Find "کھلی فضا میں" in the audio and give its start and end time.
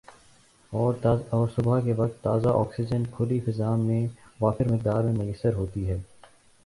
3.11-4.05